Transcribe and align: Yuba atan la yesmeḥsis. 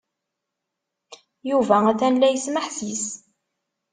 Yuba 1.49 1.75
atan 1.91 2.15
la 2.19 2.27
yesmeḥsis. 2.29 3.05